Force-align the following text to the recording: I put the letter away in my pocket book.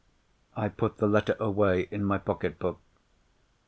I 0.55 0.67
put 0.67 0.97
the 0.97 1.05
letter 1.05 1.35
away 1.39 1.87
in 1.91 2.03
my 2.03 2.17
pocket 2.17 2.57
book. 2.57 2.79